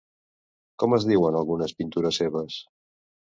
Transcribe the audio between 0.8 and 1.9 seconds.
Com es diuen algunes